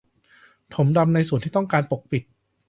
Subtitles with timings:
[0.73, 2.23] ถมดำในส่วนที่ต้องการปกปิด